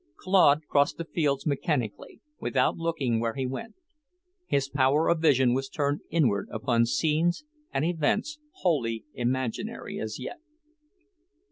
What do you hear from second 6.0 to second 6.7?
inward